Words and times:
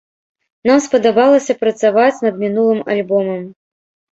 Нам 0.69 0.79
спадабалася 0.85 1.57
працаваць 1.65 2.23
над 2.27 2.43
мінулым 2.45 2.81
альбомам. 2.95 3.41